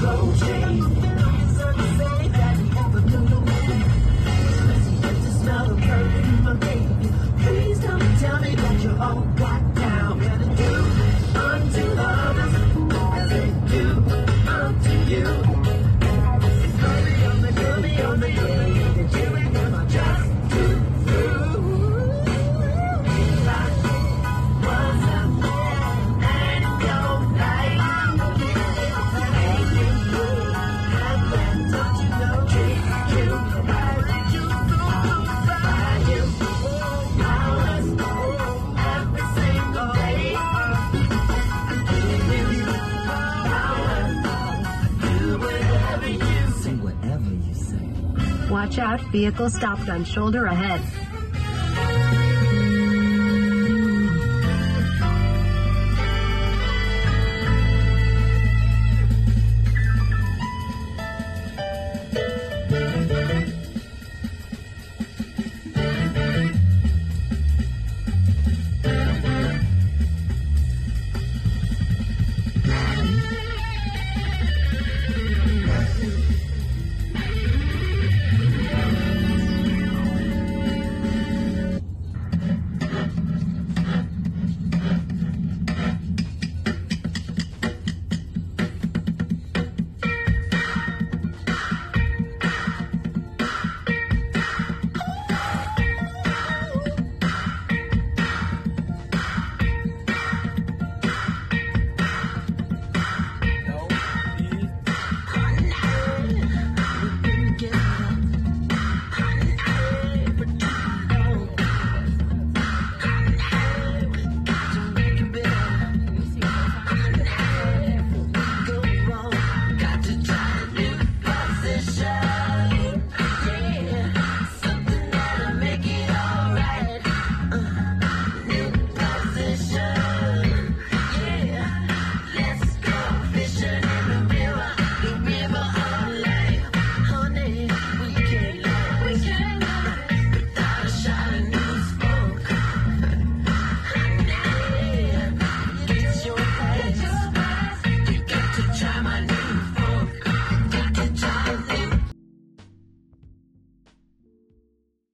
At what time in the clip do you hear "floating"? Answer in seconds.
0.00-0.99